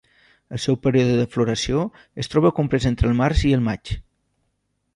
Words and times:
El 0.55 0.61
seu 0.61 0.77
període 0.85 1.17
de 1.19 1.25
floració 1.35 1.83
es 2.25 2.31
troba 2.35 2.53
comprès 2.61 2.89
entre 2.93 3.11
el 3.11 3.17
març 3.23 3.45
i 3.51 3.55
el 3.59 3.65
maig. 3.69 3.93